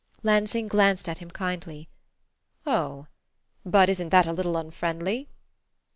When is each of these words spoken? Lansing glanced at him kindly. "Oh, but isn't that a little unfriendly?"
Lansing 0.23 0.67
glanced 0.67 1.07
at 1.07 1.19
him 1.19 1.29
kindly. 1.29 1.87
"Oh, 2.65 3.05
but 3.63 3.87
isn't 3.87 4.09
that 4.09 4.25
a 4.25 4.33
little 4.33 4.57
unfriendly?" 4.57 5.29